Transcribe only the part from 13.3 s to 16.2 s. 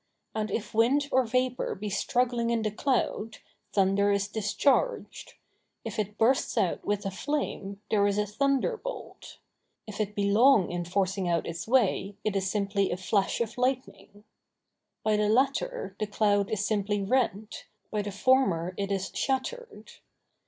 of lightning. By the latter the